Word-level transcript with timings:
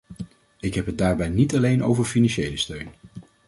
Ik 0.59 0.73
heb 0.73 0.85
het 0.85 0.97
daarbij 0.97 1.29
niet 1.29 1.55
alleen 1.55 1.83
over 1.83 2.05
financiële 2.05 2.57
steun. 2.57 2.87